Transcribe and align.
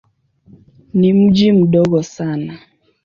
Ni 0.93 1.13
mji 1.13 1.51
mdogo 1.51 2.03
sana. 2.03 2.59